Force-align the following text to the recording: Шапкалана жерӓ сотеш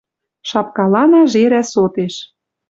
Шапкалана 0.49 1.21
жерӓ 1.31 1.61
сотеш 1.73 2.15